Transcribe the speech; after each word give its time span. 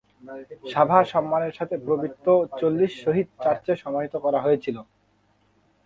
Sabah 0.65 0.99
সম্মানের 1.13 1.53
সাথে 1.53 1.75
পবিত্র 1.89 2.27
চল্লিশ 2.59 2.91
শহীদ 3.03 3.27
চার্চে 3.43 3.73
সমাহিত 3.83 4.13
করা 4.25 4.39
হয়েছিল। 4.45 4.77